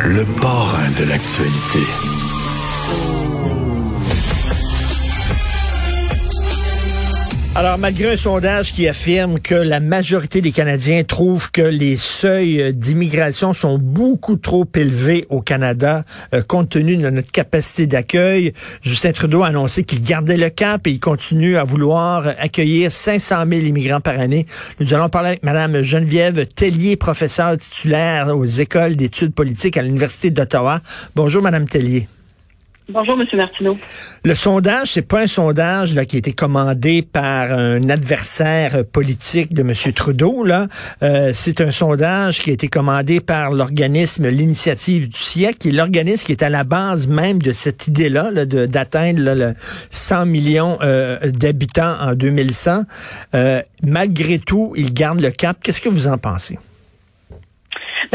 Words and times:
Le 0.00 0.24
parrain 0.40 0.90
de 0.98 1.04
l'actualité. 1.04 2.13
Alors, 7.56 7.78
malgré 7.78 8.10
un 8.12 8.16
sondage 8.16 8.72
qui 8.72 8.88
affirme 8.88 9.38
que 9.38 9.54
la 9.54 9.78
majorité 9.78 10.40
des 10.40 10.50
Canadiens 10.50 11.04
trouvent 11.04 11.52
que 11.52 11.62
les 11.62 11.96
seuils 11.96 12.74
d'immigration 12.74 13.52
sont 13.52 13.78
beaucoup 13.78 14.34
trop 14.34 14.66
élevés 14.74 15.24
au 15.30 15.40
Canada, 15.40 16.04
euh, 16.34 16.42
compte 16.42 16.70
tenu 16.70 16.96
de 16.96 17.08
notre 17.10 17.30
capacité 17.30 17.86
d'accueil, 17.86 18.52
Justin 18.82 19.12
Trudeau 19.12 19.44
a 19.44 19.48
annoncé 19.48 19.84
qu'il 19.84 20.02
gardait 20.02 20.36
le 20.36 20.50
cap 20.50 20.84
et 20.88 20.90
il 20.90 20.98
continue 20.98 21.56
à 21.56 21.62
vouloir 21.62 22.26
accueillir 22.40 22.90
500 22.90 23.44
000 23.48 23.62
immigrants 23.66 24.00
par 24.00 24.18
année. 24.18 24.46
Nous 24.80 24.92
allons 24.92 25.08
parler 25.08 25.28
avec 25.28 25.44
Mme 25.44 25.80
Geneviève 25.82 26.48
Tellier, 26.48 26.96
professeure 26.96 27.56
titulaire 27.56 28.36
aux 28.36 28.44
écoles 28.44 28.96
d'études 28.96 29.32
politiques 29.32 29.76
à 29.76 29.82
l'Université 29.82 30.32
d'Ottawa. 30.32 30.80
Bonjour, 31.14 31.40
Mme 31.40 31.68
Tellier. 31.68 32.08
Bonjour, 32.86 33.18
M. 33.18 33.26
Martineau. 33.38 33.78
Le 34.24 34.34
sondage, 34.34 34.92
c'est 34.92 35.08
pas 35.08 35.22
un 35.22 35.26
sondage 35.26 35.94
qui 36.04 36.16
a 36.16 36.18
été 36.18 36.34
commandé 36.34 37.00
par 37.00 37.50
un 37.50 37.88
adversaire 37.88 38.84
politique 38.84 39.54
de 39.54 39.62
M. 39.62 39.72
Trudeau. 39.94 40.44
Euh, 41.02 41.30
c'est 41.32 41.62
un 41.62 41.70
sondage 41.70 42.40
qui 42.40 42.50
a 42.50 42.52
été 42.52 42.68
commandé 42.68 43.20
par 43.20 43.52
l'organisme 43.52 44.28
L'Initiative 44.28 45.08
du 45.08 45.18
siècle, 45.18 45.56
qui 45.60 45.68
est 45.70 45.72
l'organisme 45.72 46.26
qui 46.26 46.32
est 46.32 46.42
à 46.42 46.50
la 46.50 46.64
base 46.64 47.08
même 47.08 47.40
de 47.40 47.54
cette 47.54 47.86
idée-là 47.86 48.30
là, 48.30 48.44
d'atteindre 48.44 49.32
le 49.32 49.54
100 49.88 50.26
millions 50.26 50.76
euh, 50.82 51.18
d'habitants 51.30 51.96
en 52.00 52.14
2100. 52.14 52.82
Euh, 53.34 53.62
malgré 53.82 54.38
tout, 54.38 54.74
il 54.76 54.92
garde 54.92 55.20
le 55.20 55.30
cap. 55.30 55.56
Qu'est-ce 55.62 55.80
que 55.80 55.88
vous 55.88 56.06
en 56.06 56.18
pensez? 56.18 56.58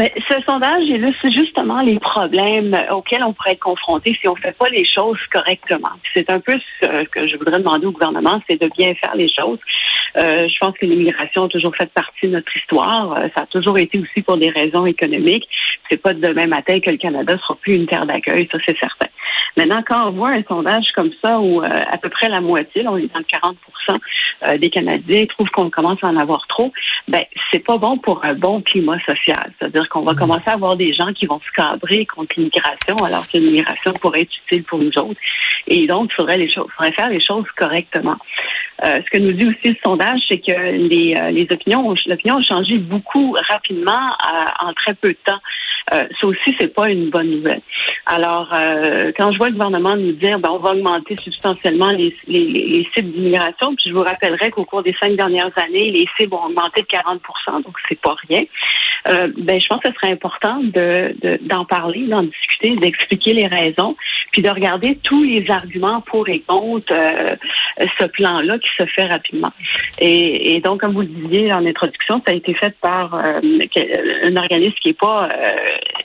Ben, 0.00 0.08
ce 0.30 0.42
sondage 0.46 0.84
illustre 0.84 1.28
justement 1.28 1.82
les 1.82 1.98
problèmes 1.98 2.74
auxquels 2.90 3.22
on 3.22 3.34
pourrait 3.34 3.52
être 3.52 3.60
confronté 3.60 4.16
si 4.18 4.26
on 4.28 4.34
ne 4.34 4.40
fait 4.40 4.56
pas 4.56 4.70
les 4.70 4.86
choses 4.86 5.18
correctement. 5.30 5.90
C'est 6.14 6.30
un 6.30 6.40
peu 6.40 6.54
ce 6.80 7.04
que 7.04 7.28
je 7.28 7.36
voudrais 7.36 7.58
demander 7.58 7.84
au 7.84 7.92
gouvernement, 7.92 8.40
c'est 8.48 8.58
de 8.58 8.70
bien 8.78 8.94
faire 8.94 9.14
les 9.14 9.28
choses. 9.28 9.58
Euh, 10.16 10.48
je 10.48 10.58
pense 10.58 10.74
que 10.78 10.86
l'immigration 10.86 11.44
a 11.44 11.48
toujours 11.48 11.76
fait 11.76 11.92
partie 11.92 12.28
de 12.28 12.32
notre 12.32 12.56
histoire. 12.56 13.12
Euh, 13.12 13.28
ça 13.36 13.42
a 13.42 13.46
toujours 13.46 13.76
été 13.76 13.98
aussi 13.98 14.22
pour 14.22 14.38
des 14.38 14.48
raisons 14.48 14.86
économiques. 14.86 15.46
C'est 15.90 16.00
pas 16.00 16.14
de 16.14 16.20
demain 16.20 16.46
matin 16.46 16.80
que 16.80 16.90
le 16.90 16.96
Canada 16.96 17.36
sera 17.38 17.56
plus 17.56 17.74
une 17.74 17.86
terre 17.86 18.06
d'accueil, 18.06 18.48
ça 18.50 18.58
c'est 18.64 18.78
certain. 18.78 19.08
Maintenant, 19.56 19.82
quand 19.86 20.08
on 20.08 20.12
voit 20.12 20.30
un 20.30 20.42
sondage 20.44 20.86
comme 20.94 21.10
ça 21.20 21.40
où 21.40 21.62
euh, 21.62 21.66
à 21.66 21.98
peu 21.98 22.08
près 22.08 22.28
la 22.28 22.40
moitié, 22.40 22.82
là, 22.82 22.92
on 22.92 22.96
est 22.96 23.12
dans 23.12 23.18
le 23.18 23.24
40% 23.24 23.98
euh, 24.46 24.58
des 24.58 24.70
Canadiens 24.70 25.26
trouvent 25.26 25.50
qu'on 25.50 25.70
commence 25.70 25.98
à 26.02 26.08
en 26.08 26.16
avoir 26.16 26.46
trop, 26.46 26.72
ben 27.08 27.22
c'est 27.50 27.58
pas 27.64 27.76
bon 27.76 27.98
pour 27.98 28.24
un 28.24 28.34
bon 28.34 28.62
climat 28.62 28.98
social. 29.04 29.52
C'est-à-dire 29.58 29.88
qu'on 29.88 30.02
va 30.02 30.12
mm. 30.12 30.18
commencer 30.18 30.48
à 30.48 30.54
avoir 30.54 30.76
des 30.76 30.94
gens 30.94 31.12
qui 31.12 31.26
vont 31.26 31.40
se 31.40 31.50
cadrer 31.54 32.06
contre 32.06 32.34
l'immigration, 32.36 32.96
alors 33.04 33.26
que 33.28 33.38
l'immigration 33.38 33.92
pourrait 33.94 34.22
être 34.22 34.32
utile 34.46 34.64
pour 34.64 34.78
nous 34.78 34.96
autres. 34.98 35.20
Et 35.66 35.86
donc, 35.86 36.10
il 36.12 36.14
faudrait, 36.14 36.38
les 36.38 36.52
choses, 36.52 36.68
faudrait 36.76 36.92
faire 36.92 37.10
les 37.10 37.20
choses 37.24 37.44
correctement. 37.56 38.16
Euh, 38.84 39.00
ce 39.04 39.10
que 39.10 39.18
nous 39.18 39.32
dit 39.32 39.46
aussi 39.46 39.68
le 39.68 39.76
sondage, 39.84 40.20
c'est 40.28 40.38
que 40.38 40.52
les, 40.52 41.14
les 41.32 41.46
opinions, 41.50 41.94
l'opinion 42.06 42.38
a 42.38 42.42
changé 42.42 42.78
beaucoup 42.78 43.36
rapidement 43.48 44.16
en 44.60 44.72
très 44.74 44.94
peu 44.94 45.08
de 45.08 45.18
temps. 45.24 45.40
Euh, 45.92 46.06
ça 46.20 46.26
aussi, 46.26 46.54
c'est 46.60 46.72
pas 46.72 46.88
une 46.88 47.10
bonne 47.10 47.30
nouvelle. 47.30 47.62
Alors, 48.06 48.52
euh, 48.54 49.10
quand 49.16 49.32
je 49.32 49.38
vois 49.38 49.48
le 49.48 49.54
gouvernement 49.54 49.96
nous 49.96 50.12
dire, 50.12 50.38
ben, 50.38 50.50
on 50.50 50.58
va 50.58 50.72
augmenter 50.72 51.16
substantiellement 51.16 51.90
les, 51.90 52.14
les, 52.28 52.46
les 52.46 52.88
cibles 52.94 53.10
d'immigration, 53.10 53.74
puis 53.74 53.86
je 53.86 53.92
vous 53.92 54.02
rappellerai 54.02 54.50
qu'au 54.50 54.64
cours 54.64 54.82
des 54.82 54.94
cinq 55.00 55.16
dernières 55.16 55.50
années, 55.58 55.90
les 55.90 56.06
cibles 56.18 56.34
ont 56.34 56.46
augmenté 56.46 56.82
de 56.82 56.86
40% 56.86 57.18
donc 57.64 57.76
c'est 57.88 58.00
pas 58.00 58.14
rien. 58.28 58.42
Euh, 59.08 59.28
ben, 59.36 59.60
je 59.60 59.66
pense 59.66 59.80
que 59.80 59.88
ce 59.88 59.94
serait 59.94 60.12
important 60.12 60.60
de, 60.62 61.14
d'en 61.42 61.64
parler, 61.64 62.06
d'en 62.06 62.22
discuter, 62.22 62.76
d'expliquer 62.76 63.32
les 63.32 63.46
raisons, 63.46 63.96
puis 64.30 64.42
de 64.42 64.50
regarder 64.50 64.96
tous 65.02 65.22
les 65.22 65.50
arguments 65.50 66.02
pour 66.02 66.28
et 66.28 66.40
contre 66.40 66.92
euh, 66.92 67.36
ce 67.98 68.04
plan-là 68.06 68.49
qui 68.58 68.70
se 68.76 68.84
fait 68.86 69.06
rapidement. 69.06 69.52
Et, 69.98 70.56
et, 70.56 70.60
donc, 70.60 70.80
comme 70.80 70.92
vous 70.92 71.02
le 71.02 71.06
disiez 71.06 71.52
en 71.52 71.64
introduction, 71.64 72.22
ça 72.26 72.32
a 72.32 72.34
été 72.34 72.54
fait 72.54 72.74
par 72.80 73.14
euh, 73.14 73.40
un 74.24 74.36
organisme 74.36 74.74
qui 74.82 74.90
est 74.90 74.98
pas 74.98 75.28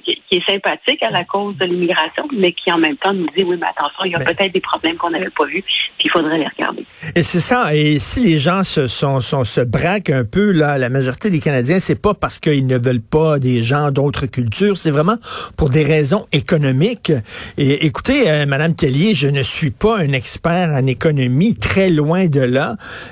qui, 0.05 0.37
est 0.37 0.45
sympathique 0.45 1.01
à 1.03 1.11
la 1.11 1.23
cause 1.23 1.55
de 1.57 1.65
l'immigration, 1.65 2.27
mais 2.37 2.53
qui 2.53 2.71
en 2.71 2.77
même 2.77 2.97
temps 2.97 3.13
nous 3.13 3.27
dit 3.35 3.43
oui, 3.43 3.57
mais 3.59 3.67
attention, 3.67 4.05
il 4.05 4.11
y 4.11 4.15
a 4.15 4.19
ben 4.19 4.25
peut-être 4.25 4.53
des 4.53 4.61
problèmes 4.61 4.97
qu'on 4.97 5.09
n'avait 5.09 5.29
pas 5.29 5.45
vus, 5.45 5.63
puis 5.97 6.05
il 6.05 6.11
faudrait 6.11 6.37
les 6.37 6.47
regarder. 6.47 6.85
Et 7.15 7.23
c'est 7.23 7.39
ça. 7.39 7.73
Et 7.75 7.99
si 7.99 8.21
les 8.21 8.37
gens 8.37 8.63
se, 8.63 8.87
sont, 8.87 9.19
se 9.19 9.61
braquent 9.61 10.09
un 10.09 10.25
peu, 10.25 10.51
là, 10.51 10.77
la 10.77 10.89
majorité 10.89 11.29
des 11.29 11.39
Canadiens, 11.39 11.79
c'est 11.79 12.01
pas 12.01 12.13
parce 12.13 12.39
qu'ils 12.39 12.67
ne 12.67 12.77
veulent 12.77 13.01
pas 13.01 13.39
des 13.39 13.61
gens 13.61 13.91
d'autres 13.91 14.25
cultures, 14.25 14.77
c'est 14.77 14.91
vraiment 14.91 15.17
pour 15.57 15.69
des 15.69 15.83
raisons 15.83 16.25
économiques. 16.31 17.11
Et 17.57 17.85
écoutez, 17.85 18.29
euh, 18.29 18.45
Madame 18.45 18.75
Tellier, 18.75 19.13
je 19.13 19.27
ne 19.27 19.41
suis 19.41 19.71
pas 19.71 19.97
un 19.97 20.11
expert 20.11 20.69
en 20.69 20.85
économie, 20.85 21.55
très 21.55 21.89
loin 21.89 22.27
de 22.35 22.45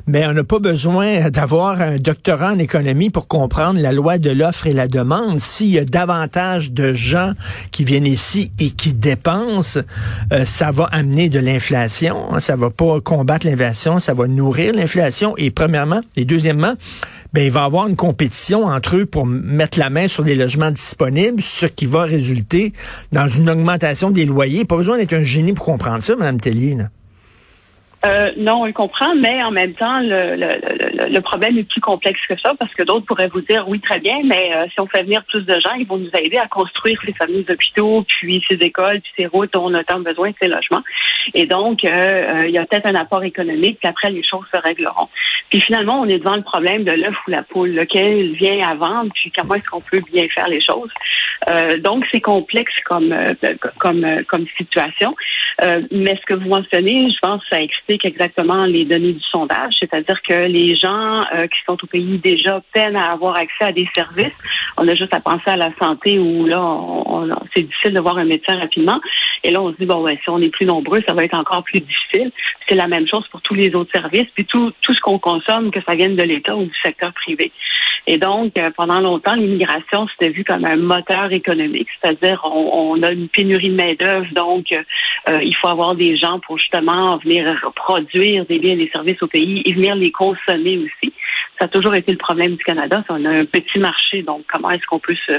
mais 0.07 0.25
on 0.27 0.33
n'a 0.33 0.43
pas 0.43 0.59
besoin 0.59 1.29
d'avoir 1.29 1.81
un 1.81 1.97
doctorat 1.97 2.53
en 2.53 2.59
économie 2.59 3.09
pour 3.09 3.27
comprendre 3.27 3.79
la 3.79 3.91
loi 3.91 4.17
de 4.17 4.29
l'offre 4.29 4.67
et 4.67 4.73
la 4.73 4.87
demande. 4.87 5.39
S'il 5.39 5.69
y 5.69 5.79
a 5.79 5.85
davantage 5.85 6.71
de 6.71 6.93
gens 6.93 7.33
qui 7.71 7.83
viennent 7.83 8.05
ici 8.05 8.51
et 8.59 8.69
qui 8.69 8.93
dépensent, 8.93 9.79
euh, 10.31 10.45
ça 10.45 10.71
va 10.71 10.85
amener 10.91 11.29
de 11.29 11.39
l'inflation. 11.39 12.33
Hein, 12.33 12.39
ça 12.39 12.55
va 12.55 12.69
pas 12.69 12.99
combattre 13.01 13.47
l'inflation, 13.47 13.99
ça 13.99 14.13
va 14.13 14.27
nourrir 14.27 14.73
l'inflation. 14.73 15.35
Et 15.37 15.51
premièrement, 15.51 16.01
et 16.15 16.25
deuxièmement, 16.25 16.73
ben, 17.33 17.45
il 17.45 17.51
va 17.51 17.61
y 17.61 17.65
avoir 17.65 17.87
une 17.87 17.95
compétition 17.95 18.65
entre 18.65 18.97
eux 18.97 19.05
pour 19.05 19.25
mettre 19.25 19.79
la 19.79 19.89
main 19.89 20.07
sur 20.07 20.23
des 20.23 20.35
logements 20.35 20.71
disponibles, 20.71 21.41
ce 21.41 21.65
qui 21.65 21.85
va 21.85 22.03
résulter 22.03 22.73
dans 23.11 23.27
une 23.27 23.49
augmentation 23.49 24.11
des 24.11 24.25
loyers. 24.25 24.65
Pas 24.65 24.77
besoin 24.77 24.97
d'être 24.97 25.13
un 25.13 25.23
génie 25.23 25.53
pour 25.53 25.65
comprendre 25.65 26.03
ça, 26.03 26.15
Mme 26.15 26.39
Tellier. 26.39 26.77
Euh, 28.05 28.31
non, 28.35 28.63
on 28.63 28.65
le 28.65 28.73
comprend, 28.73 29.13
mais 29.15 29.41
en 29.43 29.51
même 29.51 29.73
temps, 29.75 29.99
le, 29.99 30.35
le, 30.35 31.07
le, 31.09 31.21
problème 31.21 31.57
est 31.57 31.63
plus 31.63 31.79
complexe 31.79 32.19
que 32.27 32.37
ça 32.37 32.53
parce 32.59 32.73
que 32.73 32.83
d'autres 32.83 33.05
pourraient 33.05 33.29
vous 33.29 33.41
dire 33.41 33.63
oui, 33.69 33.79
très 33.79 33.99
bien, 33.99 34.17
mais 34.25 34.53
euh, 34.53 34.65
si 34.73 34.79
on 34.81 34.87
fait 34.87 35.03
venir 35.03 35.23
plus 35.23 35.43
de 35.43 35.53
gens, 35.53 35.73
ils 35.77 35.87
vont 35.87 35.97
nous 35.97 36.11
aider 36.13 36.37
à 36.37 36.47
construire 36.47 36.99
ces 37.05 37.13
fameux 37.13 37.45
hôpitaux, 37.47 38.03
puis 38.05 38.43
ces 38.49 38.57
écoles, 38.57 38.99
puis 38.99 39.11
ces 39.15 39.27
routes 39.27 39.53
dont 39.53 39.67
on 39.67 39.73
a 39.73 39.85
tant 39.85 40.01
besoin, 40.01 40.31
ces 40.41 40.49
logements. 40.49 40.83
Et 41.33 41.45
donc, 41.45 41.85
euh, 41.85 42.43
il 42.45 42.51
y 42.51 42.57
a 42.57 42.65
peut-être 42.65 42.87
un 42.87 42.95
apport 42.95 43.23
économique, 43.23 43.79
puis 43.79 43.89
après, 43.89 44.09
les 44.09 44.23
choses 44.23 44.45
se 44.53 44.59
régleront. 44.59 45.07
Puis 45.49 45.61
finalement, 45.61 46.01
on 46.01 46.05
est 46.09 46.19
devant 46.19 46.35
le 46.35 46.41
problème 46.41 46.83
de 46.83 46.91
l'œuf 46.91 47.15
ou 47.25 47.31
la 47.31 47.43
poule, 47.43 47.71
lequel 47.71 48.33
vient 48.33 48.67
à 48.67 48.75
vendre, 48.75 49.11
puis 49.13 49.31
comment 49.31 49.55
est-ce 49.55 49.69
qu'on 49.69 49.81
peut 49.81 50.01
bien 50.11 50.25
faire 50.33 50.49
les 50.49 50.61
choses. 50.61 50.91
donc, 51.79 52.05
c'est 52.11 52.21
complexe 52.21 52.73
comme, 52.85 53.15
comme, 53.79 54.05
comme 54.27 54.45
situation. 54.57 55.15
mais 55.91 56.17
ce 56.19 56.25
que 56.25 56.33
vous 56.33 56.49
mentionnez, 56.49 57.11
je 57.11 57.19
pense, 57.21 57.41
ça 57.49 57.61
explique 57.61 57.92
exactement 58.03 58.65
les 58.65 58.85
données 58.85 59.13
du 59.13 59.23
sondage, 59.31 59.73
c'est-à-dire 59.79 60.21
que 60.21 60.47
les 60.47 60.75
gens 60.75 61.21
euh, 61.33 61.47
qui 61.47 61.59
sont 61.65 61.77
au 61.81 61.87
pays 61.87 62.17
déjà 62.17 62.61
peinent 62.73 62.95
à 62.95 63.11
avoir 63.11 63.35
accès 63.35 63.65
à 63.65 63.71
des 63.71 63.87
services. 63.95 64.33
On 64.77 64.87
a 64.87 64.95
juste 64.95 65.13
à 65.13 65.19
penser 65.19 65.49
à 65.49 65.57
la 65.57 65.71
santé 65.79 66.19
où 66.19 66.45
là, 66.45 66.79
c'est 67.55 67.63
difficile 67.63 67.93
de 67.93 67.99
voir 67.99 68.17
un 68.17 68.25
médecin 68.25 68.57
rapidement. 68.57 68.99
Et 69.43 69.51
là, 69.51 69.61
on 69.61 69.71
se 69.71 69.77
dit 69.77 69.85
bon, 69.85 70.01
ouais, 70.01 70.19
si 70.23 70.29
on 70.29 70.39
est 70.39 70.49
plus 70.49 70.65
nombreux, 70.65 71.01
ça 71.07 71.13
va 71.13 71.23
être 71.23 71.33
encore 71.33 71.63
plus 71.63 71.81
difficile. 71.81 72.31
C'est 72.67 72.75
la 72.75 72.87
même 72.87 73.07
chose 73.07 73.27
pour 73.29 73.41
tous 73.41 73.53
les 73.53 73.75
autres 73.75 73.91
services, 73.91 74.27
puis 74.33 74.45
tout, 74.45 74.71
tout 74.81 74.93
ce 74.93 75.01
qu'on 75.01 75.19
consomme, 75.19 75.71
que 75.71 75.81
ça 75.87 75.95
vienne 75.95 76.15
de 76.15 76.23
l'État 76.23 76.55
ou 76.55 76.65
du 76.65 76.79
secteur 76.81 77.13
privé. 77.13 77.51
Et 78.05 78.17
donc, 78.17 78.57
euh, 78.57 78.69
pendant 78.75 78.99
longtemps, 78.99 79.33
l'immigration, 79.33 80.07
c'était 80.11 80.31
vu 80.31 80.43
comme 80.43 80.65
un 80.65 80.75
moteur 80.75 81.31
économique, 81.31 81.87
c'est-à-dire 82.01 82.41
on, 82.43 83.01
a 83.01 83.11
une 83.11 83.29
pénurie 83.29 83.69
de 83.69 83.75
main-d'œuvre, 83.75 84.27
donc 84.33 84.65
euh, 84.73 85.39
il 85.41 85.55
faut 85.55 85.69
avoir 85.69 85.95
des 85.95 86.17
gens 86.17 86.39
pour 86.41 86.57
justement 86.57 87.17
venir 87.17 87.71
produire 87.75 88.45
des 88.45 88.59
biens 88.59 88.73
et 88.73 88.77
des 88.85 88.89
services 88.89 89.21
au 89.23 89.27
pays 89.27 89.61
et 89.65 89.73
venir 89.73 89.95
les 89.95 90.11
consommer 90.11 90.79
aussi. 90.79 91.13
Ça 91.59 91.65
a 91.65 91.67
toujours 91.67 91.95
été 91.95 92.11
le 92.11 92.17
problème 92.17 92.55
du 92.55 92.63
Canada. 92.63 93.03
On 93.09 93.25
a 93.25 93.29
un 93.29 93.45
petit 93.45 93.79
marché, 93.79 94.23
donc 94.23 94.43
comment 94.51 94.71
est-ce 94.71 94.85
qu'on 94.85 94.99
peut 94.99 95.15
se, 95.15 95.33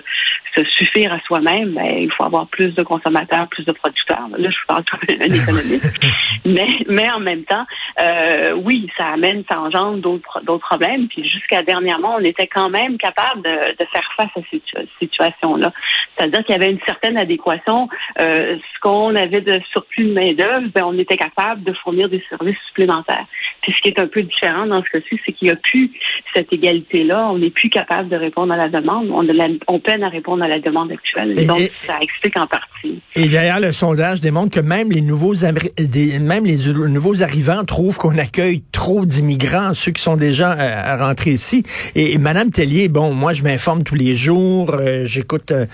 se, 0.57 0.65
suffire 0.65 1.13
à 1.13 1.21
soi-même? 1.21 1.75
Ben, 1.75 1.99
il 1.99 2.13
faut 2.13 2.25
avoir 2.25 2.47
plus 2.49 2.75
de 2.75 2.83
consommateurs, 2.83 3.49
plus 3.49 3.65
de 3.65 3.73
producteurs. 3.73 4.29
Là, 4.37 4.51
je 4.51 4.57
vous 4.57 4.67
parle 4.67 4.85
tout 4.85 4.97
d'un 5.07 5.25
économiste. 5.25 6.01
mais, 6.45 6.69
mais 6.89 7.11
en 7.11 7.21
même 7.21 7.45
temps, 7.45 7.67
euh, 8.01 8.53
oui, 8.55 8.89
ça 8.97 9.07
amène, 9.09 9.45
ça 9.51 9.61
engendre 9.61 9.99
d'autres, 9.99 10.41
d'autres 10.45 10.67
problèmes. 10.67 11.09
Puis 11.09 11.29
jusqu'à 11.29 11.63
dernièrement, 11.63 12.17
on 12.19 12.25
était 12.25 12.47
quand 12.47 12.71
même 12.71 12.97
capable 12.99 13.43
de, 13.43 13.77
de 13.79 13.85
faire 13.91 14.09
face 14.17 14.31
à 14.37 14.41
cette 14.51 14.89
situation-là. 15.01 15.73
C'est-à-dire 16.17 16.45
qu'il 16.45 16.55
y 16.55 16.59
avait 16.59 16.71
une 16.71 16.81
certaine 16.87 17.19
adéquation. 17.19 17.89
Euh, 18.21 18.57
ce 18.57 18.81
qu'on 18.81 19.15
avait 19.17 19.41
de 19.41 19.61
surplus 19.73 20.05
de 20.05 20.13
main-d'œuvre, 20.13 20.69
ben, 20.75 20.85
on 20.85 20.99
était 20.99 21.17
capable 21.17 21.63
de 21.65 21.73
fournir 21.73 22.09
des 22.09 22.23
services 22.29 22.59
supplémentaires. 22.69 23.27
Puis 23.63 23.73
ce 23.77 23.83
qui 23.83 23.89
est 23.89 23.99
un 23.99 24.07
peu 24.07 24.23
différent 24.23 24.67
dans 24.67 24.83
ce 24.83 24.91
cas-ci, 24.91 25.21
c'est 25.25 25.33
qu'il 25.33 25.47
n'y 25.47 25.53
a 25.53 25.57
plus 25.57 25.91
cette 26.35 26.53
égalité-là, 26.53 27.29
on 27.31 27.39
n'est 27.39 27.51
plus 27.51 27.71
capable 27.71 28.09
de 28.09 28.17
répondre 28.17 28.53
à 28.53 28.57
la 28.57 28.69
demande. 28.69 29.09
On, 29.11 29.27
on, 29.69 29.81
peine 29.81 30.03
à 30.03 30.09
répondre 30.09 30.43
à 30.43 30.49
la 30.49 30.61
demande 30.61 30.93
actuelle. 30.93 31.39
Et, 31.39 31.47
donc, 31.47 31.71
ça 31.87 31.99
explique 32.01 32.37
en 32.37 32.47
partie. 32.47 33.01
Et 33.15 33.29
d'ailleurs, 33.29 33.61
le 33.61 33.73
sondage 33.73 34.21
démontre 34.21 34.55
que 34.55 34.61
même 34.61 34.91
les 34.91 35.01
nouveaux, 35.01 35.35
même 35.35 36.45
les 36.45 36.57
nouveaux 36.89 37.23
arrivants 37.23 37.65
trouvent 37.65 37.99
qu'on 37.99 38.19
accueille 38.19 38.63
trop 38.73 39.07
d'immigrants, 39.07 39.75
ceux 39.75 39.93
qui 39.93 40.03
sont 40.03 40.17
déjà 40.17 40.51
à, 40.51 40.97
rentrer 41.07 41.31
ici. 41.31 41.63
Et, 41.95 42.19
Madame 42.19 42.51
Tellier, 42.51 42.89
bon, 42.89 43.13
moi, 43.13 43.33
je 43.33 43.43
m'informe 43.43 43.83
tous 43.83 43.95
les 43.95 44.15
jours, 44.15 44.75
euh, 44.75 45.05
j'écoute 45.05 45.53
euh, 45.53 45.67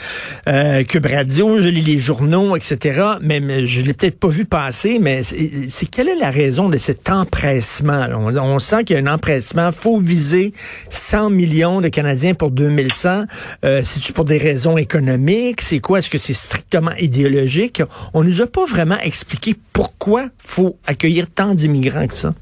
euh, 0.48 0.82
Cube 0.84 1.06
Radio, 1.06 1.60
je 1.60 1.68
lis 1.68 1.82
les 1.82 1.98
journaux, 1.98 2.56
etc. 2.56 3.02
Mais, 3.22 3.40
mais 3.40 3.66
je 3.66 3.84
l'ai 3.84 3.92
peut-être 3.92 4.18
pas 4.18 4.28
vu 4.28 4.44
passer, 4.44 4.98
mais 5.00 5.22
c'est 5.22 5.86
quelle 5.86 6.08
est 6.08 6.18
la 6.18 6.30
raison 6.30 6.68
de 6.68 6.76
cet 6.76 7.10
empressement? 7.10 8.06
On, 8.14 8.58
sent 8.58 8.84
qu'il 8.84 8.96
y 8.96 8.98
a 8.98 9.02
un 9.02 9.12
empressement. 9.12 9.72
faut 9.72 9.98
viser 9.98 10.19
100 10.20 11.30
millions 11.30 11.80
de 11.80 11.88
Canadiens 11.88 12.34
pour 12.34 12.50
2100. 12.50 13.24
Euh, 13.64 13.82
C'est-tu 13.84 14.12
pour 14.12 14.24
des 14.24 14.38
raisons 14.38 14.76
économiques? 14.76 15.62
C'est 15.62 15.80
quoi? 15.80 15.98
Est-ce 15.98 16.10
que 16.10 16.18
c'est 16.18 16.34
strictement 16.34 16.92
idéologique? 16.98 17.82
On 18.14 18.22
nous 18.22 18.42
a 18.42 18.46
pas 18.46 18.66
vraiment 18.66 18.98
expliqué 18.98 19.54
pourquoi 19.72 20.26
faut 20.38 20.78
accueillir 20.86 21.26
tant 21.30 21.54
d'immigrants 21.54 22.06
que 22.06 22.14
ça. 22.14 22.34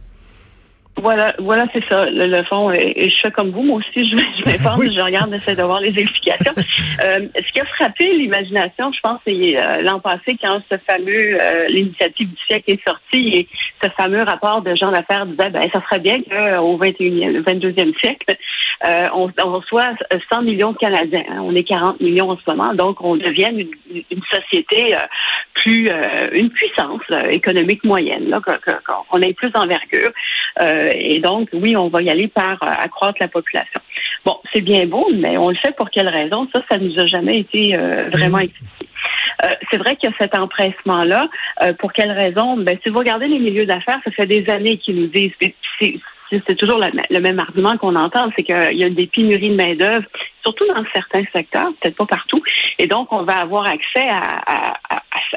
Voilà, 1.00 1.32
voilà, 1.38 1.64
c'est 1.72 1.84
ça, 1.88 2.06
le, 2.10 2.42
fond. 2.44 2.72
Et, 2.72 3.08
je 3.08 3.16
fais 3.22 3.30
comme 3.30 3.50
vous, 3.50 3.62
moi 3.62 3.78
aussi, 3.78 4.08
je, 4.08 4.16
je 4.16 4.50
m'informe, 4.50 4.84
je 4.92 5.00
regarde, 5.00 5.32
j'essaie 5.32 5.54
de 5.54 5.62
voir 5.62 5.80
les 5.80 5.96
explications. 5.96 6.52
euh, 6.56 7.28
ce 7.34 7.52
qui 7.52 7.60
a 7.60 7.64
frappé 7.64 8.12
l'imagination, 8.14 8.90
je 8.92 9.00
pense, 9.02 9.20
c'est 9.24 9.32
euh, 9.32 9.82
l'an 9.82 10.00
passé, 10.00 10.36
quand 10.40 10.60
ce 10.70 10.76
fameux, 10.90 11.38
euh, 11.40 11.68
l'initiative 11.68 12.28
du 12.28 12.36
siècle 12.48 12.72
est 12.72 12.84
sortie 12.86 13.28
et 13.36 13.48
ce 13.82 13.88
fameux 13.90 14.22
rapport 14.22 14.62
de 14.62 14.74
Jean 14.74 14.90
d'affaires 14.90 15.26
disait, 15.26 15.50
ben, 15.50 15.62
ça 15.72 15.80
serait 15.82 16.00
bien 16.00 16.18
qu'au 16.18 16.78
21e, 16.78 17.42
22e 17.42 17.98
siècle, 18.00 18.36
euh, 18.86 19.06
on, 19.14 19.30
on, 19.42 19.52
reçoit 19.52 19.94
100 20.32 20.42
millions 20.42 20.72
de 20.72 20.78
Canadiens. 20.78 21.24
Hein. 21.28 21.40
On 21.42 21.54
est 21.54 21.64
40 21.64 22.00
millions 22.00 22.30
en 22.30 22.36
ce 22.36 22.42
moment, 22.48 22.74
donc 22.74 23.00
on 23.00 23.16
devienne 23.16 23.58
une, 23.58 24.02
une 24.10 24.22
société 24.30 24.94
plus, 25.54 25.90
une 26.32 26.50
puissance 26.50 27.02
économique 27.30 27.84
moyenne, 27.84 28.28
là, 28.28 28.40
qu'on 29.10 29.20
ait 29.20 29.34
plus 29.34 29.50
d'envergure. 29.50 30.12
Euh, 30.60 30.90
et 30.94 31.20
donc, 31.20 31.48
oui, 31.52 31.76
on 31.76 31.88
va 31.88 32.02
y 32.02 32.10
aller 32.10 32.28
par 32.28 32.62
euh, 32.62 32.66
accroître 32.66 33.18
la 33.20 33.28
population. 33.28 33.80
Bon, 34.24 34.36
c'est 34.52 34.60
bien 34.60 34.86
beau, 34.86 35.08
mais 35.14 35.38
on 35.38 35.50
le 35.50 35.56
fait 35.56 35.74
pour 35.76 35.90
quelle 35.90 36.08
raison? 36.08 36.48
Ça, 36.54 36.62
ça 36.70 36.78
nous 36.78 36.98
a 36.98 37.06
jamais 37.06 37.40
été 37.40 37.76
euh, 37.76 38.08
vraiment 38.10 38.38
mhm. 38.38 38.44
expliqué. 38.44 38.88
c'est 39.70 39.78
vrai 39.78 39.96
qu'il 39.96 40.10
y 40.10 40.12
a 40.12 40.16
cet 40.18 40.34
empressement-là. 40.34 41.28
pour 41.78 41.92
quelle 41.92 42.10
raison? 42.10 42.56
Ben, 42.56 42.76
si 42.82 42.88
vous 42.88 42.98
regardez 42.98 43.28
les 43.28 43.38
milieux 43.38 43.66
d'affaires, 43.66 44.00
ça 44.04 44.10
fait 44.10 44.26
des 44.26 44.48
années 44.50 44.78
qu'ils 44.78 44.96
nous 44.96 45.06
disent, 45.06 45.32
c'est 46.30 46.56
toujours 46.56 46.78
le, 46.78 47.20
même 47.20 47.38
argument 47.38 47.76
qu'on 47.76 47.96
entend, 47.96 48.30
c'est 48.36 48.42
qu'il 48.42 48.76
y 48.78 48.84
a 48.84 48.90
des 48.90 49.06
pénuries 49.06 49.50
de 49.50 49.56
main-d'œuvre, 49.56 50.06
surtout 50.42 50.66
dans 50.66 50.84
certains 50.94 51.24
secteurs, 51.32 51.70
peut-être 51.80 51.96
pas 51.96 52.06
partout. 52.06 52.42
Et 52.78 52.86
donc, 52.86 53.12
on 53.12 53.22
va 53.22 53.38
avoir 53.38 53.66
accès 53.66 54.08
à, 54.08 54.80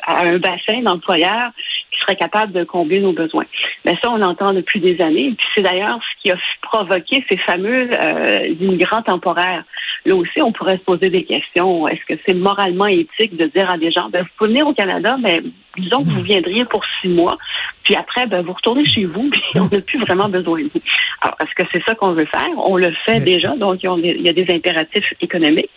un 0.08 0.38
bassin 0.38 0.82
d'employeurs 0.84 1.52
qui 1.92 2.00
serait 2.02 2.16
capable 2.16 2.54
de 2.54 2.64
combler 2.64 3.00
nos 3.00 3.14
besoins. 3.14 3.46
Mais 3.86 3.98
ça, 4.04 4.12
on 4.12 4.18
l'entend 4.18 4.54
depuis 4.54 4.80
des 4.80 5.02
années. 5.02 5.34
Puis 5.38 5.48
c'est 5.56 5.62
d'ailleurs 5.62 6.00
ce 6.02 6.22
qui 6.22 6.32
a 6.32 6.38
provoqué 6.62 7.26
ces 7.30 7.38
fameux 7.38 7.90
euh, 7.94 8.48
immigrants 8.60 9.02
temporaires. 9.02 9.64
Là 10.06 10.16
aussi, 10.16 10.42
on 10.42 10.52
pourrait 10.52 10.78
se 10.78 10.84
poser 10.84 11.10
des 11.10 11.24
questions. 11.24 11.88
Est-ce 11.88 12.06
que 12.06 12.20
c'est 12.26 12.34
moralement 12.34 12.88
éthique 12.88 13.36
de 13.36 13.46
dire 13.48 13.70
à 13.70 13.78
des 13.78 13.92
gens, 13.92 14.10
ben, 14.10 14.24
vous 14.24 14.30
pouvez 14.38 14.50
venir 14.50 14.68
au 14.68 14.74
Canada, 14.74 15.18
mais 15.22 15.42
disons 15.78 16.04
que 16.04 16.10
vous 16.10 16.24
viendriez 16.24 16.66
pour 16.66 16.84
six 17.02 17.10
mois, 17.10 17.38
puis 17.84 17.96
après, 17.96 18.26
ben, 18.28 18.42
vous 18.42 18.54
retournez 18.54 18.86
chez 18.86 19.06
vous, 19.06 19.30
puis 19.30 19.42
on 19.56 19.68
n'a 19.74 19.82
plus 19.82 20.00
vraiment 20.00 20.30
besoin 20.30 20.60
de 20.60 20.70
vous. 20.74 20.82
Alors, 21.22 21.36
est-ce 21.42 21.54
que 21.56 21.70
c'est 21.72 21.84
ça 21.86 21.96
qu'on 21.96 22.14
veut 22.14 22.26
faire? 22.26 22.50
On 22.58 22.78
le 22.78 22.92
fait 23.06 23.20
déjà, 23.20 23.56
donc 23.56 23.84
il 23.84 24.22
y 24.22 24.30
a 24.30 24.34
des 24.34 24.46
impératifs 24.50 25.14
économiques. 25.22 25.70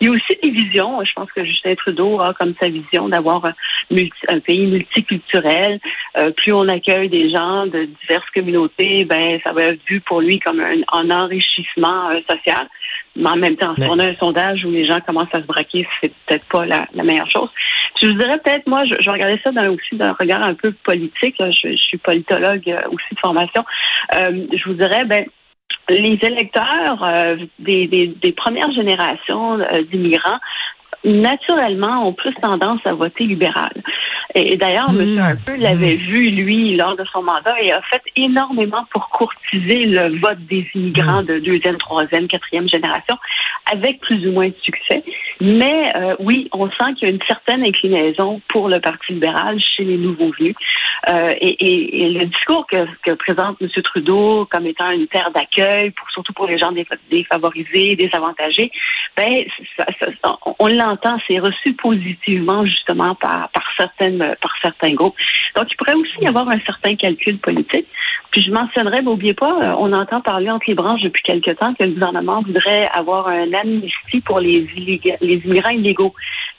Il 0.00 0.06
y 0.06 0.08
a 0.08 0.12
aussi 0.12 0.36
des 0.42 0.50
visions. 0.50 1.04
Je 1.04 1.12
pense 1.12 1.30
que 1.30 1.44
Justin 1.44 1.74
Trudeau 1.76 2.20
a 2.20 2.34
comme 2.34 2.54
sa 2.58 2.68
vision 2.68 3.08
d'avoir 3.08 3.44
un, 3.44 3.54
un, 4.28 4.40
pays 4.40 4.66
multiculturel. 4.66 5.78
Euh, 6.16 6.30
plus 6.32 6.52
on 6.52 6.66
accueille 6.68 7.08
des 7.08 7.30
gens 7.30 7.66
de 7.66 7.88
diverses 8.00 8.28
communautés, 8.34 9.04
ben 9.04 9.38
ça 9.46 9.52
va 9.52 9.62
être 9.66 9.80
vu 9.88 10.00
pour 10.00 10.20
lui 10.20 10.40
comme 10.40 10.60
un, 10.60 11.10
enrichissement 11.10 12.10
euh, 12.10 12.20
social. 12.28 12.68
Mais 13.16 13.28
en 13.28 13.36
même 13.36 13.56
temps, 13.56 13.74
si 13.76 13.84
on 13.84 13.98
a 13.98 14.06
un 14.06 14.14
sondage 14.14 14.64
où 14.64 14.70
les 14.70 14.86
gens 14.86 15.00
commencent 15.00 15.34
à 15.34 15.42
se 15.42 15.46
braquer, 15.46 15.86
c'est 16.00 16.12
peut-être 16.26 16.46
pas 16.48 16.64
la, 16.64 16.86
meilleure 17.04 17.30
chose. 17.30 17.50
Je 18.00 18.06
vous 18.06 18.14
dirais 18.14 18.38
peut-être, 18.38 18.66
moi, 18.66 18.84
je, 18.86 18.94
je 19.00 19.10
regardais 19.10 19.40
ça 19.44 19.50
dans, 19.50 19.68
aussi 19.68 19.96
d'un 19.96 20.12
regard 20.18 20.42
un 20.42 20.54
peu 20.54 20.72
politique. 20.84 21.36
Je, 21.38 21.76
suis 21.76 21.98
politologue 21.98 22.68
euh, 22.68 22.88
aussi 22.90 23.14
de 23.14 23.18
formation. 23.20 23.64
je 24.12 24.64
vous 24.64 24.74
dirais, 24.74 25.04
ben 25.04 25.26
les 25.88 26.18
électeurs 26.22 27.02
euh, 27.02 27.36
des, 27.58 27.86
des, 27.86 28.32
premières 28.32 28.72
générations 28.72 29.60
euh, 29.60 29.82
d'immigrants 29.90 30.38
naturellement 31.04 32.06
ont 32.06 32.12
plus 32.12 32.34
tendance 32.34 32.80
à 32.84 32.94
voter 32.94 33.24
libéral. 33.24 33.72
Et, 34.34 34.56
d'ailleurs, 34.56 34.88
M. 34.90 35.18
Harper 35.18 35.56
l'avait 35.58 35.94
vu, 35.94 36.30
lui, 36.30 36.76
lors 36.76 36.96
de 36.96 37.04
son 37.12 37.22
mandat, 37.22 37.60
et 37.60 37.72
a 37.72 37.82
fait 37.82 38.02
énormément 38.16 38.84
pour 38.90 39.08
courtiser 39.10 39.86
le 39.86 40.18
vote 40.20 40.38
des 40.48 40.66
immigrants 40.74 41.22
de 41.22 41.38
deuxième, 41.38 41.76
troisième, 41.76 42.28
quatrième 42.28 42.68
génération, 42.68 43.16
avec 43.70 44.00
plus 44.00 44.26
ou 44.26 44.32
moins 44.32 44.48
de 44.48 44.54
succès. 44.62 45.04
Mais 45.40 45.92
euh, 45.96 46.16
oui, 46.20 46.48
on 46.52 46.68
sent 46.70 46.94
qu'il 46.96 47.08
y 47.08 47.10
a 47.10 47.14
une 47.14 47.22
certaine 47.26 47.62
inclinaison 47.62 48.40
pour 48.48 48.68
le 48.68 48.80
Parti 48.80 49.12
libéral 49.12 49.58
chez 49.76 49.84
les 49.84 49.96
nouveaux 49.96 50.30
venus. 50.38 50.54
Euh, 51.08 51.30
et, 51.40 52.04
et, 52.04 52.10
le 52.10 52.26
discours 52.26 52.64
que, 52.68 52.86
que, 53.02 53.10
présente 53.14 53.60
M. 53.60 53.68
Trudeau 53.82 54.46
comme 54.50 54.66
étant 54.66 54.90
une 54.90 55.08
terre 55.08 55.30
d'accueil, 55.34 55.90
pour 55.90 56.08
surtout 56.10 56.32
pour 56.32 56.46
les 56.46 56.58
gens 56.58 56.72
défavorisés, 57.10 57.96
désavantagés, 57.96 58.70
ben 59.16 59.44
ça, 59.76 59.86
ça, 59.98 60.38
on 60.60 60.66
l'entend, 60.68 61.18
c'est 61.26 61.40
reçu 61.40 61.72
positivement 61.74 62.64
justement 62.64 63.16
par, 63.16 63.48
par 63.50 63.64
certaines 63.76 64.21
par 64.40 64.52
certains 64.60 64.94
groupes. 64.94 65.16
Donc 65.56 65.66
il 65.70 65.76
pourrait 65.76 65.94
aussi 65.94 66.16
y 66.20 66.26
avoir 66.26 66.48
un 66.48 66.58
certain 66.60 66.96
calcul 66.96 67.38
politique. 67.38 67.86
Puis 68.30 68.40
je 68.42 68.50
mentionnerais, 68.50 69.02
n'oubliez 69.02 69.34
pas, 69.34 69.52
euh, 69.62 69.74
on 69.78 69.92
entend 69.92 70.20
parler 70.22 70.50
entre 70.50 70.64
les 70.66 70.74
branches 70.74 71.02
depuis 71.02 71.22
quelque 71.22 71.50
temps 71.50 71.74
que 71.74 71.84
le 71.84 71.90
gouvernement 71.90 72.42
voudrait 72.42 72.88
avoir 72.94 73.28
un 73.28 73.52
amnistie 73.52 74.20
pour 74.24 74.40
les, 74.40 74.66
les 75.20 75.34
immigrants 75.44 75.70
illégaux. 75.70 76.14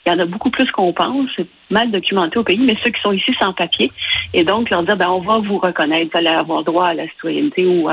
Il 0.06 0.12
y 0.12 0.14
en 0.14 0.18
a 0.20 0.24
beaucoup 0.24 0.50
plus 0.50 0.70
qu'on 0.70 0.92
pense. 0.92 1.30
Mal 1.74 1.90
documenté 1.90 2.38
au 2.38 2.44
pays, 2.44 2.58
mais 2.58 2.76
ceux 2.84 2.90
qui 2.90 3.00
sont 3.02 3.10
ici 3.10 3.32
sans 3.40 3.52
papier. 3.52 3.90
Et 4.32 4.44
donc, 4.44 4.70
leur 4.70 4.84
dire, 4.84 4.96
ben, 4.96 5.08
on 5.08 5.20
va 5.20 5.38
vous 5.38 5.58
reconnaître, 5.58 6.10
vous 6.12 6.18
allez 6.18 6.28
avoir 6.28 6.62
droit 6.62 6.86
à 6.86 6.94
la 6.94 7.08
citoyenneté 7.08 7.66
ou 7.66 7.90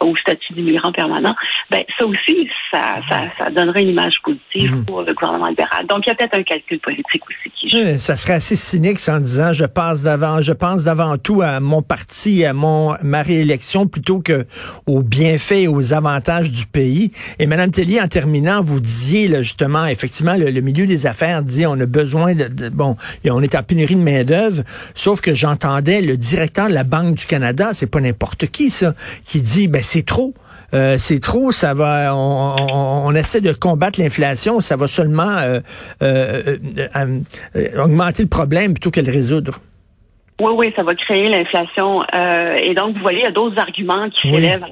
au 0.00 0.16
statut 0.16 0.52
d'immigrant 0.52 0.92
permanent. 0.92 1.34
Ben, 1.70 1.82
ça 1.98 2.06
aussi, 2.06 2.48
ça, 2.70 3.00
ça, 3.08 3.24
ça 3.36 3.50
donnerait 3.50 3.82
une 3.82 3.88
image 3.88 4.14
positive 4.22 4.76
mhm. 4.76 4.84
pour 4.84 5.02
le 5.02 5.12
gouvernement 5.12 5.48
libéral. 5.48 5.86
Donc, 5.88 6.06
il 6.06 6.10
y 6.10 6.12
a 6.12 6.14
peut-être 6.14 6.38
un 6.38 6.42
calcul 6.44 6.78
politique 6.78 7.22
aussi 7.28 7.50
qui 7.58 7.70
joue. 7.70 7.98
ça 7.98 8.14
serait 8.14 8.34
assez 8.34 8.54
cynique 8.54 8.98
en 9.08 9.18
disant, 9.18 9.52
je 9.52 9.64
passe 9.64 10.04
d'avant, 10.04 10.40
je 10.40 10.52
pense 10.52 10.84
d'avant 10.84 11.16
tout 11.18 11.42
à 11.42 11.58
mon 11.58 11.82
parti, 11.82 12.44
à 12.44 12.52
mon, 12.52 12.94
ma 13.02 13.22
réélection 13.22 13.88
plutôt 13.88 14.20
que 14.20 14.46
aux 14.86 15.02
bienfaits 15.02 15.64
et 15.64 15.68
aux 15.68 15.92
avantages 15.92 16.52
du 16.52 16.66
pays. 16.66 17.10
Et 17.40 17.48
Mme 17.48 17.72
Tellier, 17.72 18.00
en 18.00 18.08
terminant, 18.08 18.62
vous 18.62 18.78
disiez, 18.78 19.26
là, 19.26 19.42
justement, 19.42 19.86
effectivement, 19.86 20.36
le, 20.36 20.50
le 20.50 20.60
milieu 20.60 20.86
des 20.86 21.06
affaires 21.06 21.42
on 21.66 21.80
a 21.80 21.86
besoin 21.86 22.34
de, 22.34 22.68
bon, 22.68 22.96
on 23.30 23.42
est 23.42 23.54
en 23.54 23.62
pénurie 23.62 23.96
de 23.96 24.02
main 24.02 24.24
d'œuvre. 24.24 24.62
Sauf 24.94 25.20
que 25.20 25.34
j'entendais 25.34 26.00
le 26.00 26.16
directeur 26.16 26.68
de 26.68 26.74
la 26.74 26.84
Banque 26.84 27.14
du 27.14 27.26
Canada, 27.26 27.70
c'est 27.72 27.86
pas 27.86 28.00
n'importe 28.00 28.46
qui 28.46 28.70
ça, 28.70 28.94
qui 29.24 29.42
dit 29.42 29.68
ben 29.68 29.82
c'est 29.82 30.04
trop. 30.04 30.34
Euh, 30.74 30.96
c'est 30.98 31.20
trop, 31.20 31.52
ça 31.52 31.74
va. 31.74 32.14
On, 32.14 33.14
essaie 33.14 33.40
de 33.40 33.52
combattre 33.52 34.00
l'inflation, 34.00 34.60
ça 34.60 34.76
va 34.76 34.88
seulement 34.88 35.36
euh, 35.38 35.60
euh, 36.02 36.58
augmenter 37.78 38.24
le 38.24 38.28
problème 38.28 38.74
plutôt 38.74 38.90
que 38.90 39.00
le 39.00 39.12
résoudre. 39.12 39.60
Oui, 40.38 40.52
oui, 40.54 40.72
ça 40.76 40.82
va 40.82 40.94
créer 40.94 41.28
l'inflation. 41.28 42.02
Euh, 42.14 42.56
et 42.56 42.74
donc, 42.74 42.94
vous 42.94 43.00
voyez, 43.00 43.20
il 43.20 43.24
y 43.24 43.26
a 43.26 43.30
d'autres 43.30 43.58
arguments 43.58 44.10
qui 44.10 44.30
s'élèvent. 44.30 44.66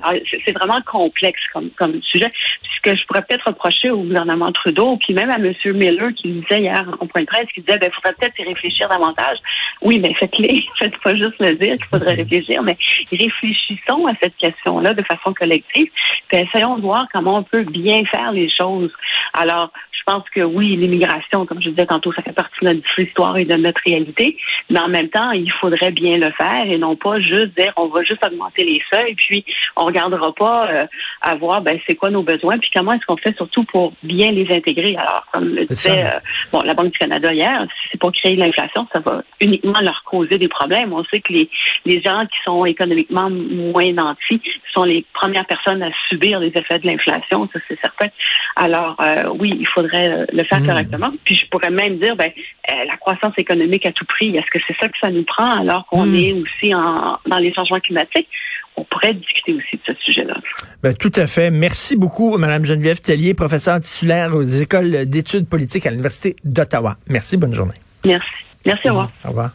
C'est 0.44 0.52
vraiment 0.52 0.82
complexe 0.82 1.40
comme, 1.54 1.70
comme 1.70 2.02
sujet. 2.02 2.30
Ce 2.62 2.82
que 2.82 2.94
je 2.94 3.06
pourrais 3.06 3.22
peut-être 3.22 3.46
reprocher 3.46 3.88
au 3.88 4.02
gouvernement 4.02 4.52
Trudeau, 4.52 4.98
puis 4.98 5.14
même 5.14 5.30
à 5.30 5.36
M. 5.36 5.54
Miller 5.72 6.12
qui 6.14 6.32
disait 6.32 6.60
hier 6.60 6.84
en 7.00 7.06
point 7.06 7.22
de 7.22 7.26
presse, 7.26 7.46
qui 7.54 7.62
disait, 7.62 7.78
ben, 7.78 7.88
il 7.90 7.94
faudrait 7.94 8.12
peut-être 8.12 8.38
y 8.38 8.44
réfléchir 8.44 8.90
davantage. 8.90 9.38
Oui, 9.80 9.98
mais 10.00 10.12
faites-les. 10.14 10.66
Faites 10.78 10.98
pas 10.98 11.14
juste 11.14 11.38
le 11.40 11.54
dire 11.54 11.76
qu'il 11.76 11.86
faudrait 11.86 12.14
réfléchir, 12.14 12.62
mais 12.62 12.76
réfléchissons 13.10 14.06
à 14.06 14.12
cette 14.20 14.36
question-là 14.36 14.92
de 14.92 15.02
façon 15.02 15.32
collective, 15.32 15.88
puis 16.28 16.38
essayons 16.38 16.76
de 16.76 16.82
voir 16.82 17.06
comment 17.10 17.38
on 17.38 17.42
peut 17.42 17.62
bien 17.62 18.04
faire 18.06 18.32
les 18.32 18.50
choses. 18.50 18.92
Alors, 19.32 19.70
pense 20.04 20.28
que 20.30 20.40
oui, 20.40 20.76
l'immigration, 20.76 21.46
comme 21.46 21.60
je 21.62 21.70
disais 21.70 21.86
tantôt, 21.86 22.12
ça 22.12 22.22
fait 22.22 22.32
partie 22.32 22.64
de 22.64 22.72
notre 22.72 22.98
histoire 22.98 23.36
et 23.36 23.44
de 23.44 23.54
notre 23.54 23.80
réalité. 23.84 24.36
Mais 24.70 24.78
en 24.78 24.88
même 24.88 25.08
temps, 25.08 25.30
il 25.32 25.50
faudrait 25.52 25.90
bien 25.90 26.18
le 26.18 26.30
faire 26.32 26.64
et 26.66 26.78
non 26.78 26.96
pas 26.96 27.18
juste 27.20 27.56
dire 27.56 27.72
on 27.76 27.86
va 27.88 28.02
juste 28.02 28.24
augmenter 28.24 28.64
les 28.64 28.82
seuils, 28.92 29.14
puis 29.14 29.44
on 29.76 29.84
regardera 29.84 30.32
pas 30.34 30.70
euh, 30.70 30.86
à 31.20 31.34
voir 31.34 31.62
ben 31.62 31.78
c'est 31.86 31.94
quoi 31.94 32.10
nos 32.10 32.22
besoins, 32.22 32.58
puis 32.58 32.70
comment 32.74 32.92
est-ce 32.92 33.06
qu'on 33.06 33.16
fait 33.16 33.36
surtout 33.36 33.64
pour 33.64 33.92
bien 34.02 34.30
les 34.30 34.50
intégrer. 34.54 34.96
Alors, 34.96 35.26
comme 35.32 35.48
le 35.48 35.64
disait 35.66 36.04
euh, 36.04 36.18
bon 36.52 36.62
la 36.62 36.74
Banque 36.74 36.92
du 36.92 36.98
Canada 36.98 37.32
hier, 37.32 37.62
si 37.62 37.88
c'est 37.92 37.98
pour 37.98 38.12
créer 38.12 38.36
de 38.36 38.40
l'inflation, 38.40 38.86
ça 38.92 39.00
va 39.00 39.22
uniquement 39.40 39.80
leur 39.80 40.02
causer 40.04 40.38
des 40.38 40.48
problèmes. 40.48 40.92
On 40.92 41.04
sait 41.04 41.20
que 41.20 41.32
les 41.32 41.50
les 41.84 42.02
gens 42.02 42.24
qui 42.26 42.38
sont 42.44 42.64
économiquement 42.64 43.30
moins 43.30 43.92
nantis 43.92 44.40
sont 44.72 44.84
les 44.84 45.04
premières 45.12 45.46
personnes 45.46 45.82
à 45.82 45.90
subir 46.08 46.40
les 46.40 46.48
effets 46.48 46.78
de 46.78 46.86
l'inflation, 46.86 47.48
ça 47.52 47.60
c'est 47.68 47.80
certain. 47.80 48.08
Alors 48.56 48.96
euh, 49.00 49.30
oui, 49.38 49.56
il 49.58 49.66
faudrait 49.68 49.93
le 49.94 50.44
faire 50.44 50.60
hmm. 50.60 50.66
correctement. 50.66 51.10
Puis 51.24 51.36
je 51.36 51.46
pourrais 51.48 51.70
même 51.70 51.98
dire 51.98 52.16
ben 52.16 52.30
la 52.68 52.96
croissance 52.96 53.34
économique 53.38 53.86
à 53.86 53.92
tout 53.92 54.04
prix, 54.04 54.36
est-ce 54.36 54.50
que 54.50 54.58
c'est 54.66 54.76
ça 54.80 54.88
que 54.88 54.98
ça 55.00 55.10
nous 55.10 55.24
prend 55.24 55.60
alors 55.60 55.86
qu'on 55.86 56.06
hmm. 56.06 56.14
est 56.14 56.32
aussi 56.32 56.74
en, 56.74 57.18
dans 57.26 57.38
les 57.38 57.52
changements 57.52 57.80
climatiques? 57.80 58.28
on 58.76 58.84
pourrait 58.84 59.14
discuter 59.14 59.54
aussi 59.54 59.76
de 59.76 59.82
ce 59.86 59.92
sujet-là. 60.04 60.34
Ben, 60.82 60.94
tout 60.94 61.12
à 61.16 61.26
fait. 61.26 61.50
Merci 61.50 61.96
beaucoup, 61.96 62.36
Mme 62.36 62.64
Geneviève 62.64 63.00
Tellier, 63.00 63.34
professeure 63.34 63.80
titulaire 63.80 64.34
aux 64.34 64.42
écoles 64.42 65.06
d'études 65.06 65.48
politiques 65.48 65.86
à 65.86 65.90
l'Université 65.90 66.36
d'Ottawa. 66.44 66.96
Merci, 67.08 67.36
bonne 67.36 67.54
journée. 67.54 67.74
Merci. 68.04 68.26
Merci, 68.66 68.88
au 68.88 68.92
revoir. 68.92 69.10
Au 69.24 69.28
revoir. 69.28 69.50